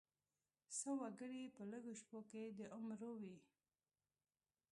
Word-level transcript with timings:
څه 0.77 0.89
وګړي 0.99 1.43
په 1.55 1.63
لږو 1.71 1.93
شپو 1.99 2.19
کې 2.29 2.43
د 2.57 2.59
عمرو 2.75 3.11
وي. 3.21 3.37